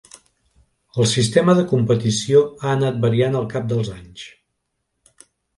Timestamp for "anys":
4.01-4.29